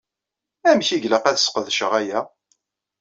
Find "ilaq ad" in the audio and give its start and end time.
1.05-1.37